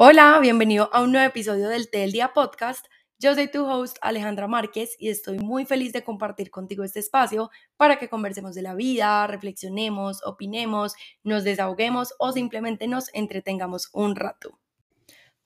Hola, 0.00 0.38
bienvenido 0.40 0.90
a 0.92 1.02
un 1.02 1.10
nuevo 1.10 1.26
episodio 1.26 1.68
del 1.68 1.90
Té 1.90 1.98
del 1.98 2.12
Día 2.12 2.32
Podcast. 2.32 2.86
Yo 3.18 3.34
soy 3.34 3.50
tu 3.50 3.66
host 3.66 3.96
Alejandra 4.00 4.46
Márquez 4.46 4.94
y 4.96 5.08
estoy 5.08 5.40
muy 5.40 5.64
feliz 5.64 5.92
de 5.92 6.04
compartir 6.04 6.52
contigo 6.52 6.84
este 6.84 7.00
espacio 7.00 7.50
para 7.76 7.98
que 7.98 8.08
conversemos 8.08 8.54
de 8.54 8.62
la 8.62 8.76
vida, 8.76 9.26
reflexionemos, 9.26 10.24
opinemos, 10.24 10.94
nos 11.24 11.42
desahoguemos 11.42 12.14
o 12.20 12.30
simplemente 12.30 12.86
nos 12.86 13.12
entretengamos 13.12 13.90
un 13.92 14.14
rato. 14.14 14.60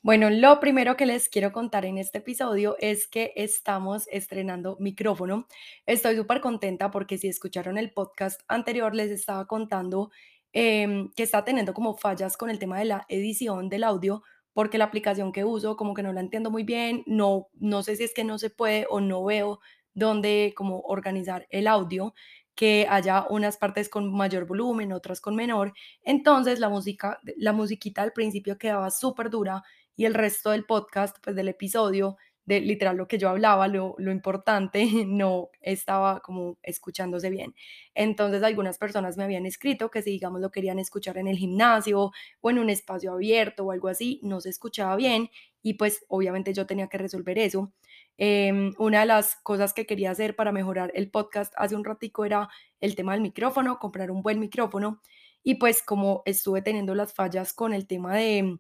Bueno, 0.03 0.29
lo 0.29 0.61
primero 0.61 0.99
que 0.99 1.07
les 1.07 1.31
quiero 1.31 1.51
contar 1.51 1.87
en 1.87 1.97
este 1.97 2.19
episodio 2.19 2.77
es 2.79 3.07
que 3.07 3.33
estamos 3.37 4.07
estrenando 4.13 4.77
micrófono. 4.79 5.49
Estoy 5.87 6.15
súper 6.15 6.43
contenta 6.43 6.91
porque 6.91 7.17
si 7.17 7.27
escucharon 7.27 7.79
el 7.79 7.91
podcast 7.91 8.43
anterior 8.49 8.95
les 8.95 9.13
estaba 9.13 9.47
contando 9.47 10.11
em, 10.53 11.11
que 11.13 11.23
está 11.23 11.43
teniendo 11.43 11.73
como 11.73 11.97
fallas 11.97 12.37
con 12.37 12.51
el 12.51 12.59
tema 12.59 12.79
de 12.79 12.85
la 12.85 13.07
edición 13.09 13.71
del 13.71 13.85
audio 13.85 14.23
porque 14.53 14.79
la 14.79 14.85
aplicación 14.85 15.33
que 15.33 15.45
uso 15.45 15.77
como 15.77 15.95
que 15.95 16.03
no 16.03 16.13
la 16.13 16.21
entiendo 16.21 16.51
muy 16.51 16.65
bien, 16.65 17.03
no, 17.07 17.49
no 17.55 17.83
sé 17.83 17.97
si 17.97 18.05
es 18.05 18.15
que 18.15 18.25
no 18.25 18.39
se 18.39 18.51
puede 18.51 18.87
o 18.91 19.01
no 19.01 19.25
veo 19.25 19.61
dónde 19.95 20.55
como 20.57 20.81
organizar 20.81 21.47
el 21.51 21.67
audio, 21.67 22.15
que 22.55 22.87
haya 22.89 23.27
unas 23.31 23.57
partes 23.57 23.89
con 23.89 24.13
mayor 24.13 24.47
volumen, 24.47 24.93
otras 24.93 25.21
con 25.21 25.35
menor. 25.37 25.73
Entonces 26.03 26.61
la 26.61 26.69
música, 26.69 27.19
la 27.37 27.53
musiquita 27.53 28.03
al 28.03 28.13
principio 28.13 28.59
quedaba 28.59 28.91
súper 28.91 29.31
dura 29.31 29.63
y 29.97 30.05
el 30.05 30.15
resto 30.15 30.51
del 30.51 30.65
podcast, 30.65 31.17
pues 31.23 31.37
del 31.37 31.49
episodio, 31.49 32.17
de 32.45 32.61
literal 32.61 32.97
lo 32.97 33.07
que 33.07 33.19
yo 33.19 33.29
hablaba, 33.29 33.69
lo, 33.69 33.95
lo 33.99 34.11
importante, 34.11 34.85
no 35.07 35.51
estaba 35.61 36.21
como 36.21 36.59
escuchándose 36.63 37.31
bien. 37.31 37.55
Entonces 37.95 38.43
algunas 38.43 38.79
personas 38.79 39.17
me 39.17 39.25
habían 39.25 39.47
escrito 39.47 39.91
que 39.91 40.03
si 40.03 40.11
digamos 40.11 40.41
lo 40.41 40.51
querían 40.51 40.79
escuchar 40.79 41.19
en 41.19 41.29
el 41.29 41.37
gimnasio 41.37 42.11
o 42.41 42.51
en 42.51 42.59
un 42.59 42.71
espacio 42.71 43.13
abierto 43.13 43.65
o 43.65 43.73
algo 43.73 43.89
así, 43.89 44.21
no 44.23 44.41
se 44.41 44.49
escuchaba 44.51 44.97
bien 44.97 45.31
y 45.63 45.75
pues 45.75 46.05
obviamente 46.09 46.53
yo 46.53 46.67
tenía 46.67 46.89
que 46.89 46.99
resolver 46.99 47.39
eso. 47.39 47.73
Em, 48.19 48.75
una 48.79 49.01
de 49.01 49.07
las 49.07 49.37
cosas 49.37 49.73
que 49.73 49.87
quería 49.87 50.11
hacer 50.11 50.37
para 50.37 50.53
mejorar 50.53 50.93
el 50.95 51.11
podcast 51.11 51.53
hace 51.57 51.77
un 51.77 51.85
ratico 51.85 52.25
era 52.25 52.49
el 52.81 52.95
tema 52.97 53.13
del 53.13 53.23
micrófono, 53.23 53.79
comprar 53.79 54.11
un 54.11 54.23
buen 54.23 54.39
micrófono 54.41 55.01
y 55.43 55.57
pues 55.57 55.83
como 55.83 56.23
estuve 56.27 56.63
teniendo 56.63 56.95
las 56.95 57.15
fallas 57.15 57.53
con 57.55 57.73
el 57.73 57.87
tema 57.87 58.15
de, 58.17 58.59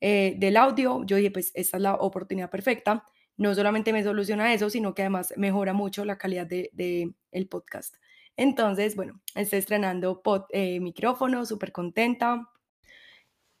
eh, 0.00 0.34
del 0.38 0.56
audio, 0.56 1.04
yo 1.04 1.16
dije 1.16 1.30
pues 1.30 1.52
esta 1.54 1.76
es 1.76 1.82
la 1.82 1.94
oportunidad 1.94 2.50
perfecta 2.50 3.04
no 3.38 3.54
solamente 3.54 3.92
me 3.92 4.02
soluciona 4.02 4.52
eso, 4.52 4.68
sino 4.68 4.94
que 4.94 5.02
además 5.02 5.32
mejora 5.36 5.72
mucho 5.72 6.04
la 6.04 6.18
calidad 6.18 6.46
del 6.46 6.68
de, 6.72 7.14
el 7.30 7.48
podcast. 7.48 7.96
Entonces, 8.36 8.94
bueno, 8.96 9.20
estoy 9.34 9.60
estrenando 9.60 10.22
eh, 10.50 10.80
micrófono, 10.80 11.46
súper 11.46 11.72
contenta. 11.72 12.48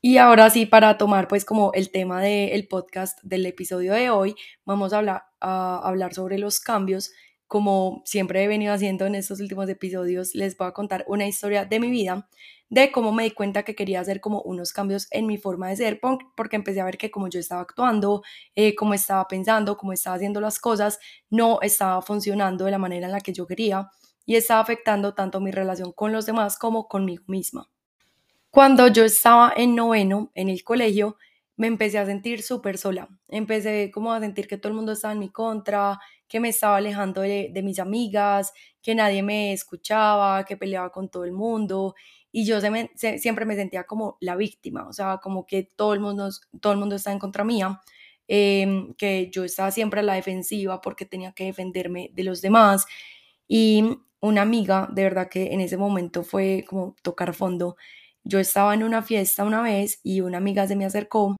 Y 0.00 0.18
ahora 0.18 0.50
sí, 0.50 0.66
para 0.66 0.98
tomar 0.98 1.26
pues 1.26 1.44
como 1.44 1.72
el 1.74 1.90
tema 1.90 2.20
del 2.20 2.68
podcast 2.68 3.18
del 3.22 3.46
episodio 3.46 3.94
de 3.94 4.10
hoy, 4.10 4.36
vamos 4.64 4.92
a 4.92 4.98
hablar, 4.98 5.22
a 5.40 5.80
hablar 5.82 6.14
sobre 6.14 6.38
los 6.38 6.60
cambios. 6.60 7.10
Como 7.46 8.02
siempre 8.04 8.44
he 8.44 8.48
venido 8.48 8.72
haciendo 8.72 9.06
en 9.06 9.14
estos 9.14 9.40
últimos 9.40 9.68
episodios, 9.68 10.34
les 10.34 10.56
voy 10.56 10.68
a 10.68 10.72
contar 10.72 11.04
una 11.08 11.26
historia 11.26 11.64
de 11.64 11.80
mi 11.80 11.90
vida 11.90 12.28
de 12.70 12.92
cómo 12.92 13.12
me 13.12 13.24
di 13.24 13.30
cuenta 13.30 13.62
que 13.62 13.74
quería 13.74 14.00
hacer 14.00 14.20
como 14.20 14.42
unos 14.42 14.72
cambios 14.72 15.06
en 15.10 15.26
mi 15.26 15.38
forma 15.38 15.68
de 15.68 15.76
ser, 15.76 16.00
porque 16.36 16.56
empecé 16.56 16.80
a 16.80 16.84
ver 16.84 16.98
que 16.98 17.10
como 17.10 17.28
yo 17.28 17.40
estaba 17.40 17.62
actuando, 17.62 18.22
eh, 18.54 18.74
como 18.74 18.94
estaba 18.94 19.26
pensando, 19.26 19.76
como 19.76 19.92
estaba 19.92 20.16
haciendo 20.16 20.40
las 20.40 20.58
cosas, 20.58 20.98
no 21.30 21.60
estaba 21.62 22.02
funcionando 22.02 22.64
de 22.66 22.70
la 22.70 22.78
manera 22.78 23.06
en 23.06 23.12
la 23.12 23.20
que 23.20 23.32
yo 23.32 23.46
quería 23.46 23.88
y 24.26 24.36
estaba 24.36 24.60
afectando 24.60 25.14
tanto 25.14 25.40
mi 25.40 25.50
relación 25.50 25.92
con 25.92 26.12
los 26.12 26.26
demás 26.26 26.58
como 26.58 26.88
conmigo 26.88 27.24
misma. 27.26 27.68
Cuando 28.50 28.88
yo 28.88 29.04
estaba 29.04 29.52
en 29.56 29.74
noveno 29.74 30.30
en 30.34 30.48
el 30.48 30.62
colegio, 30.64 31.16
me 31.56 31.66
empecé 31.66 31.98
a 31.98 32.06
sentir 32.06 32.42
súper 32.42 32.78
sola. 32.78 33.08
Empecé 33.28 33.90
como 33.92 34.12
a 34.12 34.20
sentir 34.20 34.46
que 34.46 34.58
todo 34.58 34.70
el 34.70 34.76
mundo 34.76 34.92
estaba 34.92 35.12
en 35.12 35.18
mi 35.18 35.30
contra, 35.30 35.98
que 36.28 36.40
me 36.40 36.50
estaba 36.50 36.76
alejando 36.76 37.22
de, 37.22 37.50
de 37.52 37.62
mis 37.62 37.78
amigas, 37.78 38.52
que 38.82 38.94
nadie 38.94 39.22
me 39.22 39.52
escuchaba, 39.52 40.44
que 40.44 40.56
peleaba 40.56 40.90
con 40.90 41.08
todo 41.08 41.24
el 41.24 41.32
mundo 41.32 41.94
y 42.32 42.44
yo 42.44 42.60
siempre 42.60 43.44
me 43.46 43.56
sentía 43.56 43.84
como 43.84 44.16
la 44.20 44.36
víctima, 44.36 44.86
o 44.88 44.92
sea, 44.92 45.18
como 45.22 45.46
que 45.46 45.62
todo 45.76 45.94
el 45.94 46.00
mundo, 46.00 46.28
todo 46.60 46.72
el 46.72 46.78
mundo 46.78 46.96
está 46.96 47.12
en 47.12 47.18
contra 47.18 47.44
mía, 47.44 47.80
em, 48.28 48.94
que 48.94 49.30
yo 49.32 49.44
estaba 49.44 49.70
siempre 49.70 50.00
a 50.00 50.02
la 50.02 50.14
defensiva 50.14 50.80
porque 50.80 51.06
tenía 51.06 51.32
que 51.32 51.44
defenderme 51.46 52.10
de 52.14 52.24
los 52.24 52.42
demás. 52.42 52.86
Y 53.48 53.84
una 54.20 54.42
amiga, 54.42 54.88
de 54.92 55.04
verdad 55.04 55.28
que 55.30 55.52
en 55.54 55.60
ese 55.60 55.76
momento 55.78 56.22
fue 56.24 56.64
como 56.68 56.94
tocar 57.02 57.34
fondo. 57.34 57.76
Yo 58.24 58.38
estaba 58.40 58.74
en 58.74 58.82
una 58.84 59.02
fiesta 59.02 59.44
una 59.44 59.62
vez 59.62 60.00
y 60.02 60.20
una 60.20 60.38
amiga 60.38 60.66
se 60.66 60.76
me 60.76 60.84
acercó 60.84 61.36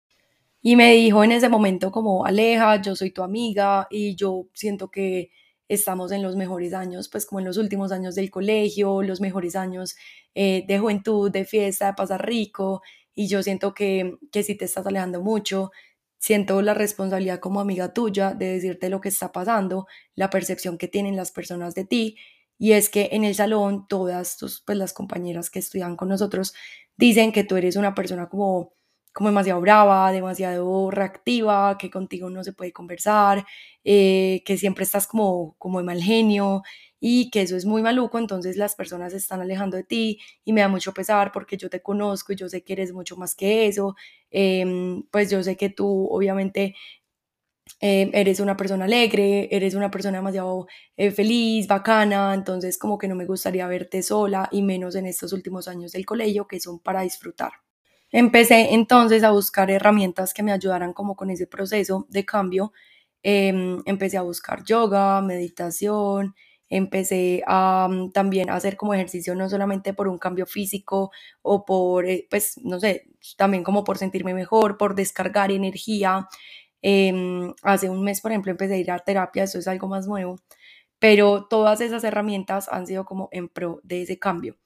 y 0.63 0.77
me 0.77 0.93
dijo 0.93 1.25
en 1.25 1.33
ese 1.33 1.49
momento 1.49 1.91
como, 1.93 2.25
Aleja, 2.27 2.81
yo 2.83 2.97
soy 2.97 3.11
tu 3.13 3.23
amiga 3.23 3.87
y 3.91 4.17
yo 4.17 4.49
siento 4.55 4.91
que 4.91 5.31
estamos 5.69 6.13
en 6.13 6.23
los 6.23 6.37
mejores 6.37 6.75
años, 6.75 7.09
pues 7.09 7.27
como 7.27 7.41
en 7.41 7.47
los 7.47 7.57
últimos 7.59 7.93
años 7.93 8.15
del 8.15 8.31
colegio, 8.31 9.03
los 9.03 9.21
mejores 9.21 9.55
años 9.57 9.97
eh, 10.35 10.65
de 10.67 10.79
juventud, 10.79 11.31
de 11.31 11.45
fiesta, 11.45 11.89
de 11.89 11.95
pasar 11.95 12.27
rico, 12.27 12.83
y 13.15 13.29
yo 13.29 13.43
siento 13.43 13.75
que, 13.75 14.17
que 14.33 14.43
si 14.43 14.57
te 14.57 14.65
estás 14.65 14.87
alejando 14.87 15.21
mucho, 15.23 15.71
siento 16.19 16.63
la 16.63 16.75
responsabilidad 16.75 17.41
como 17.41 17.61
amiga 17.61 17.93
tuya 17.93 18.35
de 18.35 18.47
decirte 18.55 18.89
lo 18.91 19.01
que 19.01 19.09
está 19.11 19.33
pasando, 19.33 19.87
la 20.15 20.31
percepción 20.31 20.79
que 20.79 20.89
tienen 20.89 21.17
las 21.17 21.33
personas 21.33 21.75
de 21.75 21.85
ti, 21.85 22.17
y 22.59 22.73
es 22.73 22.89
que 22.89 23.11
en 23.13 23.25
el 23.25 23.35
salón 23.35 23.87
todas 23.89 24.37
tus, 24.37 24.63
pues, 24.63 24.77
las 24.77 24.93
compañeras 24.93 25.51
que 25.51 25.61
estudian 25.61 25.97
con 25.97 26.09
nosotros 26.09 26.55
dicen 26.97 27.33
que 27.33 27.45
tú 27.45 27.57
eres 27.57 27.77
una 27.77 27.95
persona 27.95 28.29
como 28.29 28.73
como 29.19 29.31
demasiado 29.31 29.61
brava, 29.61 30.13
demasiado 30.13 30.93
reactiva, 30.93 31.77
que 31.77 31.91
contigo 31.91 32.31
no 32.31 32.45
se 32.45 32.53
puede 32.53 32.73
conversar, 32.73 33.45
eh, 33.83 34.43
que 34.47 34.57
siempre 34.57 34.85
estás 34.85 35.09
como, 35.09 35.57
como 35.59 35.79
de 35.81 35.85
mal 35.85 36.01
genio 36.01 36.63
y 37.01 37.29
que 37.31 37.43
eso 37.43 37.57
es 37.57 37.65
muy 37.65 37.83
maluco, 37.83 38.19
entonces 38.19 38.57
las 38.57 38.77
personas 38.77 39.11
se 39.13 39.19
están 39.19 39.41
alejando 39.41 39.77
de 39.77 39.83
ti 39.85 40.21
y 40.45 40.53
me 40.53 40.61
da 40.61 40.69
mucho 40.69 40.93
pesar 40.95 41.33
porque 41.33 41.57
yo 41.57 41.69
te 41.69 41.83
conozco 41.83 42.33
y 42.33 42.37
yo 42.37 42.49
sé 42.49 42.63
que 42.63 42.75
eres 42.75 42.93
mucho 42.93 43.17
más 43.17 43.35
que 43.35 43.67
eso, 43.67 43.97
em, 44.31 45.03
pues 45.11 45.31
yo 45.31 45.43
sé 45.43 45.57
que 45.57 45.69
tú 45.71 46.07
obviamente 46.11 46.77
em, 47.81 48.11
eres 48.15 48.41
una 48.41 48.57
persona 48.57 48.85
alegre, 48.85 49.49
eres 49.55 49.75
una 49.75 49.91
persona 49.91 50.19
demasiado 50.19 50.67
eh, 50.97 51.11
feliz, 51.11 51.67
bacana, 51.67 52.35
entonces 52.35 52.79
como 52.79 52.99
que 52.99 53.09
no 53.09 53.15
me 53.17 53.27
gustaría 53.27 53.67
verte 53.67 54.03
sola 54.03 54.49
y 54.53 54.63
menos 54.63 54.95
en 54.97 55.07
estos 55.07 55.33
últimos 55.33 55.69
años 55.69 55.93
del 55.93 56.07
colegio 56.07 56.47
que 56.49 56.61
son 56.61 56.79
para 56.81 57.03
disfrutar. 57.03 57.53
Empecé 58.13 58.73
entonces 58.75 59.23
a 59.23 59.31
buscar 59.33 59.71
herramientas 59.71 60.33
que 60.33 60.43
me 60.43 60.53
ayudaran 60.53 60.93
como 60.95 61.15
con 61.15 61.31
ese 61.31 61.47
proceso 61.47 62.07
de 62.09 62.25
cambio. 62.25 62.73
Em, 63.23 63.83
empecé 63.87 64.17
a 64.17 64.23
buscar 64.23 64.65
yoga, 64.65 65.21
meditación, 65.21 66.35
empecé 66.71 67.43
a 67.47 67.89
mm, 67.91 68.13
también 68.13 68.49
a 68.51 68.55
hacer 68.57 68.77
como 68.77 68.95
ejercicio 68.95 69.35
no 69.35 69.49
solamente 69.51 69.93
por 69.95 70.09
un 70.09 70.19
cambio 70.19 70.47
físico 70.47 71.11
o 71.43 71.65
por, 71.67 72.07
eh, 72.07 72.27
pues, 72.31 72.59
no 72.65 72.81
sé, 72.81 73.05
también 73.37 73.63
como 73.65 73.85
por 73.85 73.99
sentirme 73.99 74.33
mejor, 74.35 74.79
por 74.79 74.95
descargar 74.95 75.51
energía. 75.51 76.29
Em, 76.83 77.53
hace 77.63 77.91
un 77.91 78.03
mes, 78.05 78.21
por 78.23 78.31
ejemplo, 78.33 78.53
empecé 78.53 78.75
a 78.75 78.79
ir 78.79 78.91
a 78.91 78.99
terapia, 79.01 79.45
eso 79.45 79.59
es 79.59 79.69
algo 79.69 79.89
más 79.89 80.07
nuevo, 80.07 80.37
pero 81.01 81.47
todas 81.49 81.81
esas 81.83 82.05
herramientas 82.05 82.69
han 82.71 82.87
sido 82.87 83.05
como 83.05 83.29
en 83.33 83.49
pro 83.49 83.81
de 83.85 84.03
ese 84.03 84.19
cambio 84.19 84.57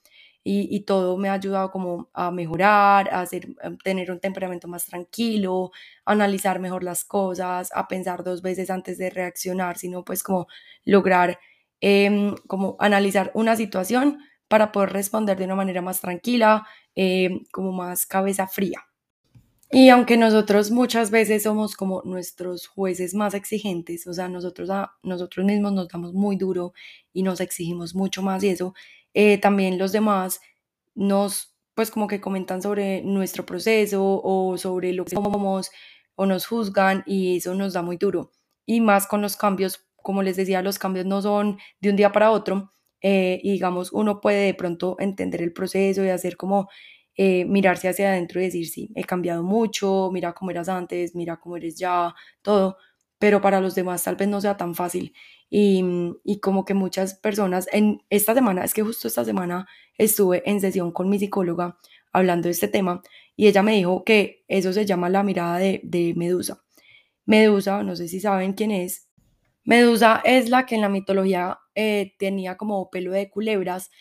y, 0.44 0.80
todo 0.80 1.16
me 1.16 1.28
ha 1.28 1.34
ayudado 1.34 1.70
como 1.70 2.10
a 2.12 2.30
mejorar, 2.30 3.08
a, 3.14 3.20
hacer, 3.20 3.48
tener 3.84 4.10
un 4.10 4.20
temperamento 4.20 4.66
más 4.68 4.86
tranquilo, 4.86 5.70
a 6.04 6.12
analizar 6.12 6.58
mejor 6.58 6.82
las 6.82 7.04
cosas, 7.04 7.70
a 7.74 7.86
pensar 7.88 8.24
dos 8.24 8.42
veces 8.42 8.70
antes 8.70 8.98
de 8.98 9.10
reaccionar, 9.10 9.78
sino 9.78 10.04
pues 10.04 10.22
como 10.22 10.48
lograr 10.84 11.38
em, 11.80 12.34
como 12.46 12.76
analizar 12.80 13.30
una 13.34 13.56
situación 13.56 14.18
para 14.48 14.72
poder 14.72 14.90
responder 14.92 15.38
de 15.38 15.44
una 15.46 15.54
manera 15.56 15.82
más 15.82 16.00
tranquila, 16.00 16.66
em, 16.94 17.44
como 17.52 17.72
más 17.72 18.06
cabeza 18.06 18.46
fría. 18.46 18.80
Y 19.74 19.88
aunque 19.88 20.18
nosotros 20.18 20.70
muchas 20.70 21.10
veces 21.10 21.44
somos 21.44 21.74
como 21.76 22.02
nuestros 22.04 22.66
jueces 22.66 23.14
más 23.14 23.32
exigentes, 23.34 24.06
o 24.06 24.12
sea, 24.12 24.28
nosotros 24.28 24.68
a 24.70 24.92
nosotros 25.02 25.46
mismos 25.46 25.72
nos 25.72 25.88
damos 25.88 26.12
muy 26.12 26.36
duro 26.36 26.74
y 27.14 27.22
nos 27.22 27.40
exigimos 27.40 27.94
mucho 27.94 28.22
más 28.22 28.44
y 28.44 28.50
eso 28.50 28.74
eh, 29.14 29.38
también 29.38 29.78
los 29.78 29.92
demás 29.92 30.40
nos, 30.94 31.56
pues 31.74 31.90
como 31.90 32.06
que 32.08 32.20
comentan 32.20 32.62
sobre 32.62 33.02
nuestro 33.02 33.46
proceso 33.46 34.20
o 34.22 34.56
sobre 34.58 34.92
lo 34.92 35.04
que 35.04 35.14
somos 35.16 35.70
o 36.14 36.26
nos 36.26 36.46
juzgan 36.46 37.02
y 37.06 37.38
eso 37.38 37.54
nos 37.54 37.72
da 37.72 37.82
muy 37.82 37.96
duro. 37.96 38.32
Y 38.66 38.80
más 38.80 39.06
con 39.06 39.22
los 39.22 39.36
cambios, 39.36 39.86
como 39.96 40.22
les 40.22 40.36
decía, 40.36 40.62
los 40.62 40.78
cambios 40.78 41.06
no 41.06 41.22
son 41.22 41.58
de 41.80 41.90
un 41.90 41.96
día 41.96 42.12
para 42.12 42.30
otro. 42.30 42.72
Eh, 43.00 43.40
y 43.42 43.52
digamos, 43.52 43.92
uno 43.92 44.20
puede 44.20 44.46
de 44.46 44.54
pronto 44.54 44.96
entender 45.00 45.42
el 45.42 45.52
proceso 45.52 46.04
y 46.04 46.08
hacer 46.10 46.36
como 46.36 46.68
eh, 47.16 47.44
mirarse 47.44 47.88
hacia 47.88 48.08
adentro 48.10 48.40
y 48.40 48.44
decir, 48.44 48.68
sí, 48.68 48.90
he 48.94 49.04
cambiado 49.04 49.42
mucho, 49.42 50.10
mira 50.12 50.32
cómo 50.32 50.50
eras 50.50 50.68
antes, 50.68 51.14
mira 51.14 51.38
cómo 51.38 51.56
eres 51.56 51.76
ya, 51.76 52.14
todo, 52.42 52.76
pero 53.22 53.40
para 53.40 53.60
los 53.60 53.76
demás 53.76 54.02
tal 54.02 54.16
vez 54.16 54.26
no 54.26 54.40
sea 54.40 54.56
tan 54.56 54.74
fácil. 54.74 55.14
Y, 55.48 55.84
y, 56.24 56.40
como 56.40 56.64
que 56.64 56.74
muchas 56.74 57.14
personas, 57.14 57.68
en 57.70 58.02
esta 58.10 58.34
semana, 58.34 58.64
es 58.64 58.74
que 58.74 58.82
justo 58.82 59.06
esta 59.06 59.24
semana 59.24 59.68
estuve 59.96 60.42
en 60.44 60.60
sesión 60.60 60.90
con 60.90 61.08
mi 61.08 61.20
psicóloga 61.20 61.78
hablando 62.12 62.48
de 62.48 62.50
este 62.50 62.66
tema 62.66 63.00
y 63.36 63.46
ella 63.46 63.62
me 63.62 63.76
dijo 63.76 64.02
que 64.02 64.44
eso 64.48 64.72
se 64.72 64.86
llama 64.86 65.08
la 65.08 65.22
mirada 65.22 65.58
de, 65.58 65.80
de 65.84 66.14
Medusa. 66.16 66.64
Medusa, 67.24 67.84
no 67.84 67.94
sé 67.94 68.08
si 68.08 68.18
saben 68.18 68.54
quién 68.54 68.72
es, 68.72 69.08
Medusa 69.62 70.20
es 70.24 70.50
la 70.50 70.66
que 70.66 70.74
en 70.74 70.80
la 70.80 70.88
mitología 70.88 71.60
eh, 71.76 72.16
tenía 72.18 72.56
como 72.56 72.90
pelo 72.90 73.12
de 73.12 73.30
culebras 73.30 73.92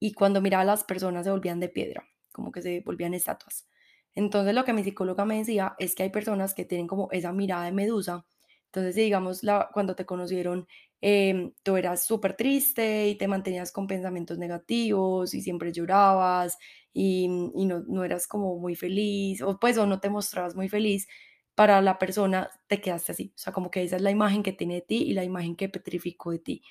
y 0.00 0.14
cuando 0.14 0.40
miraba 0.40 0.62
a 0.62 0.66
las 0.66 0.82
personas 0.82 1.26
se 1.26 1.30
volvían 1.30 1.60
de 1.60 1.68
piedra, 1.68 2.08
como 2.32 2.50
que 2.50 2.60
se 2.60 2.80
volvían 2.80 3.14
estatuas. 3.14 3.68
Entonces 4.16 4.52
lo 4.52 4.64
que 4.64 4.72
mi 4.72 4.82
psicóloga 4.82 5.24
me 5.24 5.38
decía 5.38 5.76
es 5.78 5.94
que 5.94 6.02
hay 6.02 6.10
personas 6.10 6.54
que 6.54 6.64
tienen 6.64 6.88
como 6.88 7.08
esa 7.12 7.32
mirada 7.32 7.66
de 7.66 7.70
Medusa. 7.72 8.26
Entonces, 8.74 8.96
digamos, 8.96 9.42
cuando 9.72 9.94
te 9.94 10.04
conocieron, 10.04 10.66
em, 11.00 11.52
tú 11.62 11.76
eras 11.76 12.04
súper 12.04 12.34
triste 12.36 13.08
y 13.08 13.14
te 13.16 13.28
mantenías 13.28 13.70
con 13.70 13.86
pensamientos 13.86 14.36
negativos 14.38 15.32
y 15.34 15.42
siempre 15.42 15.72
llorabas 15.72 16.58
y, 16.92 17.24
y 17.54 17.66
no, 17.66 17.84
no 17.86 18.04
eras 18.04 18.26
como 18.26 18.58
muy 18.58 18.74
feliz 18.74 19.42
o 19.42 19.58
pues 19.60 19.78
o 19.78 19.86
no 19.86 20.00
te 20.00 20.10
mostrabas 20.10 20.56
muy 20.56 20.68
feliz 20.68 21.06
para 21.54 21.80
la 21.82 21.98
persona 21.98 22.50
te 22.66 22.80
quedaste 22.80 23.12
así. 23.12 23.32
O 23.36 23.38
sea, 23.38 23.52
como 23.52 23.70
que 23.70 23.82
esa 23.84 23.96
es 23.96 24.02
la 24.02 24.10
imagen 24.10 24.42
que 24.42 24.52
tiene 24.52 24.74
de 24.76 24.80
ti 24.82 25.02
y 25.04 25.12
la 25.14 25.22
imagen 25.24 25.54
que 25.56 25.68
petrificó 25.68 26.32
de 26.32 26.38
ti. 26.40 26.62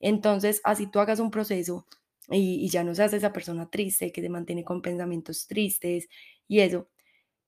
Entonces, 0.00 0.60
así 0.64 0.86
tú 0.86 1.00
hagas 1.00 1.18
un 1.20 1.30
proceso 1.30 1.86
y, 2.30 2.68
ya 2.68 2.84
no 2.84 2.94
seas 2.94 3.12
esa 3.14 3.32
persona 3.32 3.68
triste 3.70 4.12
que 4.12 4.20
se 4.22 4.28
mantiene 4.28 4.64
con 4.64 4.82
pensamientos 4.82 5.46
tristes 5.48 6.08
y 6.46 6.60
eso, 6.60 6.88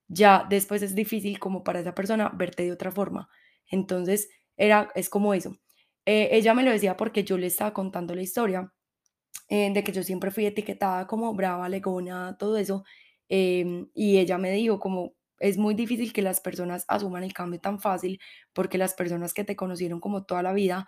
ya 0.08 0.46
después 0.48 0.82
es 0.82 0.94
difícil 0.94 1.38
como 1.38 1.64
para 1.64 1.80
esa 1.80 1.94
persona 1.94 2.30
verte 2.30 2.64
de 2.64 2.72
otra 2.72 2.92
forma. 2.92 3.28
Entonces, 3.70 4.30
era, 4.56 4.90
es 4.94 5.08
como 5.10 5.34
eso. 5.34 5.56
Eh, 6.06 6.28
ella 6.32 6.54
me 6.54 6.62
lo 6.64 6.70
decía 6.72 6.96
porque 6.96 7.24
yo 7.24 7.38
le 7.38 7.46
estaba 7.48 7.72
contando 7.74 8.14
la 8.14 8.22
historia 8.22 8.72
eh, 9.48 9.72
de 9.72 9.84
que 9.84 9.92
yo 9.92 10.02
siempre 10.02 10.30
fui 10.30 10.46
etiquetada 10.46 11.06
como 11.06 11.34
brava, 11.34 11.68
legona, 11.68 12.36
todo 12.38 12.56
eso. 12.56 12.84
Em, 13.28 13.88
y 13.94 14.18
ella 14.18 14.38
me 14.38 14.50
dijo 14.52 14.78
como, 14.80 15.14
es 15.38 15.56
muy 15.58 15.74
difícil 15.74 16.12
que 16.12 16.22
las 16.22 16.40
personas 16.40 16.84
asuman 16.88 17.24
el 17.24 17.32
cambio 17.32 17.60
tan 17.60 17.80
fácil 17.80 18.20
porque 18.52 18.78
las 18.78 18.94
personas 18.94 19.34
que 19.34 19.44
te 19.44 19.56
conocieron 19.56 20.00
como 20.00 20.24
toda 20.24 20.42
la 20.42 20.52
vida 20.52 20.86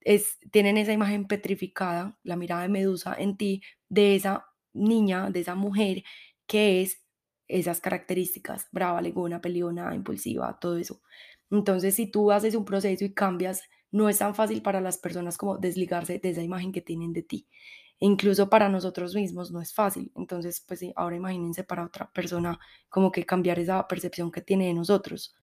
es, 0.00 0.38
tienen 0.52 0.78
esa 0.78 0.92
imagen 0.92 1.26
petrificada, 1.26 2.18
la 2.22 2.36
mirada 2.36 2.62
de 2.62 2.68
Medusa 2.70 3.14
en 3.18 3.36
ti, 3.36 3.62
de 3.88 4.16
esa 4.16 4.46
niña, 4.72 5.30
de 5.30 5.40
esa 5.40 5.54
mujer 5.54 6.04
que 6.46 6.82
es 6.82 7.02
esas 7.48 7.80
características, 7.80 8.68
brava, 8.72 9.02
legona, 9.02 9.40
peleona, 9.40 9.94
impulsiva, 9.94 10.58
todo 10.60 10.78
eso. 10.78 11.02
Entonces, 11.50 11.96
si 11.96 12.06
tú 12.10 12.30
haces 12.32 12.54
un 12.54 12.64
proceso 12.64 13.04
y 13.04 13.12
cambias, 13.12 13.62
no 13.90 14.08
es 14.08 14.18
tan 14.18 14.34
fácil 14.34 14.62
para 14.62 14.80
las 14.80 14.98
personas 14.98 15.36
como 15.36 15.58
desligarse 15.58 16.18
de 16.18 16.30
esa 16.30 16.42
imagen 16.42 16.72
que 16.72 16.80
tienen 16.80 17.12
de 17.12 17.22
ti 17.22 17.46
incluso 18.00 18.48
para 18.48 18.68
nosotros 18.68 19.14
mismos 19.14 19.52
no 19.52 19.60
es 19.60 19.72
fácil. 19.72 20.10
Entonces, 20.16 20.64
pues 20.66 20.80
sí, 20.80 20.92
ahora 20.96 21.16
imagínense 21.16 21.62
para 21.62 21.84
otra 21.84 22.10
persona 22.10 22.58
como 22.88 23.12
que 23.12 23.24
cambiar 23.24 23.58
esa 23.58 23.86
percepción 23.86 24.32
que 24.32 24.40
tiene 24.40 24.66
de 24.66 24.74
nosotros. 24.74 25.36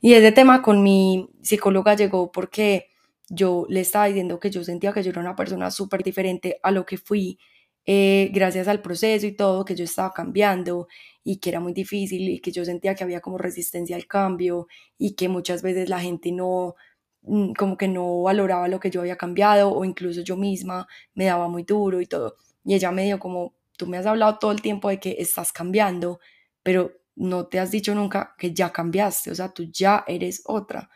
Y 0.00 0.14
ese 0.14 0.32
tema 0.32 0.62
con 0.62 0.82
mi 0.82 1.28
psicóloga 1.42 1.94
llegó 1.94 2.32
porque 2.32 2.88
yo 3.28 3.66
le 3.68 3.80
estaba 3.80 4.06
diciendo 4.06 4.40
que 4.40 4.50
yo 4.50 4.64
sentía 4.64 4.92
que 4.92 5.02
yo 5.02 5.10
era 5.10 5.20
una 5.20 5.36
persona 5.36 5.70
súper 5.70 6.02
diferente 6.02 6.58
a 6.62 6.70
lo 6.70 6.86
que 6.86 6.96
fui 6.96 7.38
eh, 7.86 8.30
gracias 8.32 8.68
al 8.68 8.82
proceso 8.82 9.26
y 9.26 9.32
todo, 9.32 9.64
que 9.64 9.74
yo 9.74 9.84
estaba 9.84 10.12
cambiando 10.12 10.88
y 11.24 11.38
que 11.38 11.50
era 11.50 11.60
muy 11.60 11.72
difícil 11.72 12.28
y 12.28 12.40
que 12.40 12.52
yo 12.52 12.64
sentía 12.64 12.94
que 12.94 13.04
había 13.04 13.20
como 13.20 13.38
resistencia 13.38 13.96
al 13.96 14.06
cambio 14.06 14.68
y 14.98 15.14
que 15.14 15.28
muchas 15.28 15.62
veces 15.62 15.88
la 15.88 16.00
gente 16.00 16.32
no, 16.32 16.76
Mm, 17.22 17.52
como 17.52 17.76
que 17.76 17.86
no 17.88 18.22
valoraba 18.22 18.68
lo 18.68 18.80
que 18.80 18.90
yo 18.90 19.00
había 19.02 19.16
cambiado 19.16 19.70
o 19.72 19.84
incluso 19.84 20.22
yo 20.22 20.36
misma 20.36 20.86
me 21.14 21.26
daba 21.26 21.48
muy 21.48 21.64
duro 21.64 22.00
y 22.00 22.06
todo. 22.06 22.36
Y 22.64 22.74
ella 22.74 22.90
me 22.92 23.04
dijo 23.04 23.18
como, 23.18 23.54
tú 23.76 23.86
me 23.86 23.98
has 23.98 24.06
hablado 24.06 24.38
todo 24.38 24.52
el 24.52 24.62
tiempo 24.62 24.88
de 24.88 25.00
que 25.00 25.16
estás 25.18 25.52
cambiando, 25.52 26.20
pero 26.62 26.92
no 27.16 27.46
te 27.48 27.58
has 27.60 27.70
dicho 27.70 27.94
nunca 27.94 28.34
que 28.38 28.54
ya 28.54 28.72
cambiaste, 28.72 29.30
o 29.30 29.34
sea, 29.34 29.50
tú 29.52 29.64
ya 29.72 30.04
eres 30.06 30.42
otra. 30.46 30.90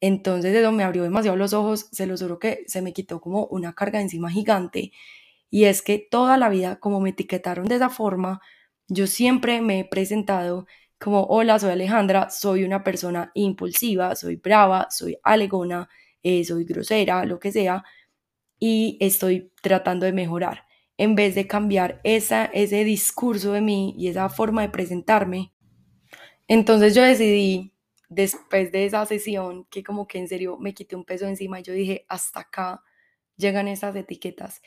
Entonces 0.00 0.54
eso 0.54 0.72
me 0.72 0.84
abrió 0.84 1.02
demasiado 1.04 1.36
los 1.36 1.52
ojos, 1.54 1.88
se 1.92 2.06
lo 2.06 2.16
juro 2.18 2.38
que 2.38 2.64
se 2.68 2.82
me 2.82 2.92
quitó 2.92 3.20
como 3.20 3.46
una 3.46 3.74
carga 3.74 4.00
encima 4.00 4.30
gigante. 4.30 4.92
Y 5.56 5.64
es 5.64 5.80
que 5.80 5.98
toda 5.98 6.36
la 6.36 6.50
vida, 6.50 6.76
como 6.80 7.00
me 7.00 7.08
etiquetaron 7.08 7.64
de 7.64 7.76
esa 7.76 7.88
forma, 7.88 8.42
yo 8.88 9.06
siempre 9.06 9.62
me 9.62 9.80
he 9.80 9.84
presentado 9.86 10.66
como, 11.00 11.22
hola, 11.22 11.58
soy 11.58 11.70
Alejandra, 11.70 12.28
soy 12.28 12.62
una 12.62 12.84
persona 12.84 13.30
impulsiva, 13.32 14.14
soy 14.16 14.36
brava, 14.36 14.88
soy 14.90 15.16
alegona, 15.22 15.88
eh, 16.22 16.44
soy 16.44 16.64
grosera, 16.64 17.24
lo 17.24 17.38
que 17.38 17.52
sea, 17.52 17.84
y 18.58 18.98
estoy 19.00 19.50
tratando 19.62 20.04
de 20.04 20.12
mejorar. 20.12 20.66
En 20.98 21.14
vez 21.14 21.34
de 21.34 21.46
cambiar 21.46 22.02
esa, 22.04 22.44
ese 22.44 22.84
discurso 22.84 23.52
de 23.52 23.62
mí 23.62 23.94
y 23.96 24.08
esa 24.08 24.28
forma 24.28 24.60
de 24.60 24.68
presentarme, 24.68 25.54
entonces 26.48 26.94
yo 26.94 27.02
decidí, 27.02 27.72
después 28.10 28.72
de 28.72 28.84
esa 28.84 29.06
sesión, 29.06 29.64
que 29.70 29.82
como 29.82 30.06
que 30.06 30.18
en 30.18 30.28
serio 30.28 30.58
me 30.58 30.74
quité 30.74 30.96
un 30.96 31.06
peso 31.06 31.26
encima, 31.26 31.60
yo 31.60 31.72
dije, 31.72 32.04
hasta 32.10 32.40
acá 32.40 32.82
llegan 33.36 33.68
esas 33.68 33.94
etiquetas. 33.96 34.62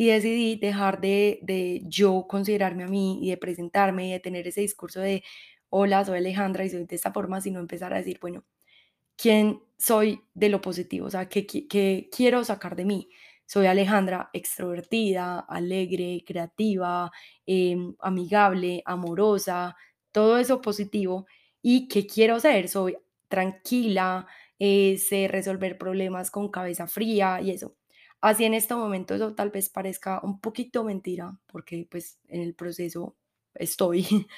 Y 0.00 0.06
decidí 0.06 0.56
dejar 0.56 1.02
de, 1.02 1.40
de 1.42 1.82
yo 1.84 2.26
considerarme 2.26 2.84
a 2.84 2.88
mí 2.88 3.18
y 3.22 3.28
de 3.28 3.36
presentarme 3.36 4.08
y 4.08 4.12
de 4.12 4.20
tener 4.20 4.48
ese 4.48 4.62
discurso 4.62 4.98
de 5.00 5.22
hola, 5.68 6.06
soy 6.06 6.16
Alejandra 6.16 6.64
y 6.64 6.70
soy 6.70 6.86
de 6.86 6.96
esta 6.96 7.12
forma, 7.12 7.42
sino 7.42 7.60
empezar 7.60 7.92
a 7.92 7.98
decir, 7.98 8.18
bueno, 8.18 8.42
¿quién 9.16 9.62
soy 9.78 10.22
de 10.34 10.48
lo 10.48 10.62
positivo? 10.62 11.06
O 11.06 11.10
sea, 11.10 11.28
¿qué, 11.28 11.46
quiero 12.10 12.44
sacar 12.44 12.76
de 12.76 12.86
mí? 12.86 13.10
Soy 13.46 13.66
Alejandra, 13.66 14.30
extrovertida, 14.32 15.40
alegre, 15.40 16.24
creativa, 16.26 17.10
em, 17.46 17.94
amigable, 18.00 18.82
amorosa, 18.86 19.76
todo 20.12 20.38
eso 20.38 20.62
positivo. 20.62 21.26
¿Y 21.62 21.88
qué 21.88 22.06
quiero 22.06 22.40
ser? 22.40 22.68
Soy 22.70 22.96
tranquila, 23.28 24.26
eh, 24.58 24.96
sé 24.98 25.28
resolver 25.28 25.76
problemas 25.78 26.30
con 26.30 26.50
cabeza 26.50 26.86
fría 26.86 27.40
y 27.42 27.50
eso. 27.50 27.76
Así 28.20 28.44
en 28.44 28.54
este 28.54 28.74
momento 28.74 29.14
eso 29.14 29.34
tal 29.34 29.50
vez 29.50 29.70
parezca 29.70 30.20
un 30.22 30.40
poquito 30.40 30.84
mentira, 30.84 31.38
porque 31.46 31.86
pues 31.90 32.18
en 32.28 32.42
el 32.42 32.54
proceso 32.54 33.16
estoy, 33.54 34.06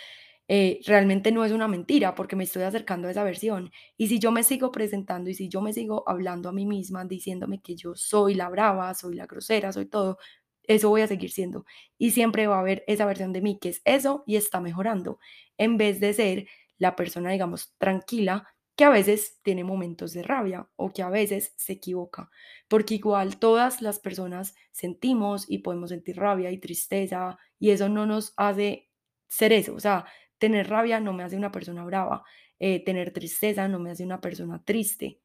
Eh, 0.49 0.81
realmente 0.87 1.33
no 1.33 1.45
es 1.45 1.53
una 1.53 1.69
mentira 1.69 2.15
porque 2.15 2.37
me 2.37 2.45
estoy 2.45 2.65
acercando 2.65 3.09
a 3.09 3.11
esa 3.13 3.25
versión. 3.25 3.71
Y 3.97 4.09
si 4.09 4.19
yo 4.19 4.33
me 4.33 4.43
sigo 4.45 4.73
presentando 4.73 5.31
y 5.31 5.35
si 5.35 5.49
yo 5.49 5.63
me 5.63 5.73
sigo 5.73 6.05
hablando 6.09 6.49
a 6.49 6.53
mí 6.53 6.67
misma, 6.67 7.05
diciéndome 7.05 7.63
que 7.63 7.77
yo 7.77 7.95
soy 7.95 8.35
la 8.35 8.49
brava, 8.51 8.93
soy 8.95 9.15
la 9.15 9.27
grosera, 9.27 9.73
soy 9.73 9.87
todo, 9.87 10.19
eso 10.65 10.89
voy 10.91 11.03
a 11.03 11.07
seguir 11.07 11.31
siendo. 11.31 11.65
Y 11.99 12.11
siempre 12.11 12.47
va 12.47 12.57
a 12.57 12.61
haber 12.61 12.85
esa 12.87 13.07
versión 13.07 13.33
de 13.33 13.41
mí 13.41 13.59
que 13.61 13.71
es 13.71 13.83
eso 13.85 14.25
y 14.27 14.37
está 14.37 14.61
mejorando, 14.61 15.19
en 15.59 15.77
vez 15.77 16.01
de 16.01 16.13
ser 16.13 16.47
la 16.79 16.97
persona, 16.97 17.31
digamos, 17.31 17.75
tranquila 17.79 18.47
que 18.77 18.85
a 18.85 18.91
veces 18.91 19.39
tiene 19.43 19.65
momentos 19.65 20.13
de 20.13 20.23
rabia 20.23 20.69
o 20.77 20.93
que 20.93 21.03
a 21.03 21.11
veces 21.11 21.53
se 21.57 21.75
equivoca, 21.75 22.31
porque 22.69 22.95
igual 22.95 23.39
todas 23.39 23.83
las 23.83 23.99
personas 23.99 24.55
sentimos 24.71 25.45
y 25.49 25.59
podemos 25.59 25.91
sentir 25.91 26.17
rabia 26.17 26.51
y 26.51 26.59
tristeza 26.59 27.39
y 27.59 27.71
eso 27.71 27.89
no 27.89 28.07
nos 28.07 28.33
hace 28.37 28.89
ser 29.29 29.53
eso, 29.53 29.75
o 29.75 29.81
sea, 29.81 30.07
Tener 30.43 30.69
rabia 30.69 30.99
no 30.99 31.13
me 31.13 31.23
hace 31.23 31.37
una 31.37 31.53
persona 31.53 31.85
brava, 31.85 32.25
eh, 32.59 32.83
tener 32.85 33.13
tristeza 33.13 33.69
no 33.69 33.79
me 33.79 33.93
hace 33.93 34.03
una 34.03 34.21
persona 34.21 34.61
triste. 34.65 35.21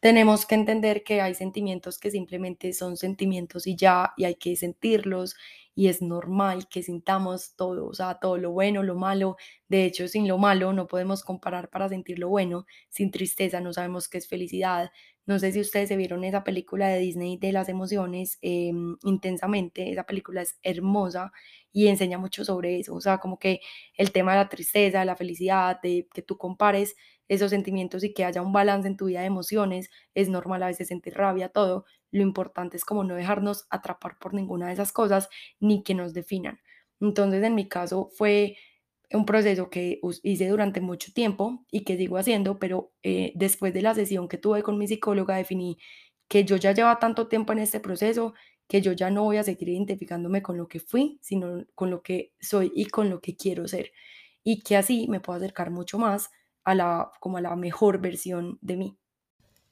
Tenemos 0.00 0.44
que 0.44 0.56
entender 0.56 1.04
que 1.04 1.20
hay 1.20 1.36
sentimientos 1.36 1.98
que 2.00 2.10
simplemente 2.10 2.72
son 2.72 2.96
sentimientos 2.96 3.68
y 3.68 3.76
ya, 3.76 4.12
y 4.16 4.24
hay 4.24 4.34
que 4.34 4.56
sentirlos, 4.56 5.36
y 5.76 5.88
es 5.88 6.02
normal 6.02 6.68
que 6.68 6.82
sintamos 6.82 7.54
todo, 7.56 7.86
o 7.86 7.94
sea, 7.94 8.18
todo 8.18 8.38
lo 8.38 8.50
bueno, 8.52 8.82
lo 8.82 8.96
malo. 8.96 9.36
De 9.68 9.84
hecho, 9.84 10.08
sin 10.08 10.26
lo 10.26 10.38
malo 10.38 10.72
no 10.72 10.88
podemos 10.88 11.22
comparar 11.22 11.70
para 11.70 11.88
sentir 11.88 12.18
lo 12.18 12.28
bueno. 12.30 12.66
Sin 12.88 13.12
tristeza 13.12 13.60
no 13.60 13.72
sabemos 13.72 14.08
qué 14.08 14.18
es 14.18 14.26
felicidad. 14.28 14.90
No 15.26 15.38
sé 15.38 15.52
si 15.52 15.60
ustedes 15.60 15.88
se 15.88 15.96
vieron 15.96 16.24
esa 16.24 16.44
película 16.44 16.88
de 16.88 16.98
Disney 17.00 17.36
de 17.38 17.52
las 17.52 17.68
emociones 17.68 18.38
em, 18.42 18.96
intensamente. 19.04 19.90
Esa 19.92 20.04
película 20.04 20.42
es 20.42 20.58
hermosa 20.62 21.32
y 21.72 21.88
enseña 21.88 22.18
mucho 22.18 22.44
sobre 22.44 22.78
eso. 22.80 22.94
O 22.94 23.00
sea, 23.00 23.18
como 23.18 23.38
que 23.38 23.60
el 23.96 24.12
tema 24.12 24.32
de 24.32 24.38
la 24.38 24.48
tristeza, 24.48 25.00
de 25.00 25.04
la 25.06 25.16
felicidad, 25.16 25.80
de 25.82 26.08
que 26.14 26.22
tú 26.22 26.38
compares 26.38 26.96
esos 27.28 27.50
sentimientos 27.50 28.04
y 28.04 28.14
que 28.14 28.24
haya 28.24 28.40
un 28.42 28.52
balance 28.52 28.88
en 28.88 28.96
tu 28.96 29.06
vida 29.06 29.20
de 29.20 29.26
emociones. 29.26 29.90
Es 30.14 30.28
normal 30.28 30.62
a 30.62 30.66
veces 30.68 30.88
sentir 30.88 31.14
rabia, 31.14 31.48
todo. 31.48 31.84
Lo 32.16 32.22
importante 32.22 32.78
es 32.78 32.84
como 32.86 33.04
no 33.04 33.14
dejarnos 33.14 33.66
atrapar 33.68 34.18
por 34.18 34.32
ninguna 34.32 34.68
de 34.68 34.72
esas 34.72 34.90
cosas 34.90 35.28
ni 35.60 35.82
que 35.82 35.94
nos 35.94 36.14
definan. 36.14 36.60
Entonces, 36.98 37.44
en 37.44 37.54
mi 37.54 37.68
caso 37.68 38.08
fue 38.16 38.56
un 39.12 39.26
proceso 39.26 39.68
que 39.68 40.00
hice 40.22 40.48
durante 40.48 40.80
mucho 40.80 41.12
tiempo 41.12 41.64
y 41.70 41.84
que 41.84 41.98
sigo 41.98 42.16
haciendo, 42.16 42.58
pero 42.58 42.92
eh, 43.02 43.32
después 43.34 43.74
de 43.74 43.82
la 43.82 43.94
sesión 43.94 44.28
que 44.28 44.38
tuve 44.38 44.62
con 44.62 44.78
mi 44.78 44.88
psicóloga 44.88 45.36
definí 45.36 45.78
que 46.28 46.44
yo 46.44 46.56
ya 46.56 46.72
lleva 46.72 46.98
tanto 46.98 47.28
tiempo 47.28 47.52
en 47.52 47.60
este 47.60 47.80
proceso 47.80 48.34
que 48.66 48.80
yo 48.80 48.92
ya 48.92 49.10
no 49.10 49.24
voy 49.24 49.36
a 49.36 49.44
seguir 49.44 49.68
identificándome 49.68 50.42
con 50.42 50.56
lo 50.56 50.68
que 50.68 50.80
fui, 50.80 51.18
sino 51.22 51.64
con 51.74 51.90
lo 51.90 52.02
que 52.02 52.32
soy 52.40 52.72
y 52.74 52.86
con 52.86 53.10
lo 53.10 53.20
que 53.20 53.36
quiero 53.36 53.68
ser. 53.68 53.92
Y 54.42 54.62
que 54.62 54.76
así 54.76 55.06
me 55.08 55.20
puedo 55.20 55.36
acercar 55.36 55.70
mucho 55.70 55.98
más 55.98 56.30
a 56.64 56.74
la, 56.74 57.12
como 57.20 57.36
a 57.36 57.42
la 57.42 57.54
mejor 57.56 58.00
versión 58.00 58.58
de 58.62 58.76
mí. 58.76 58.98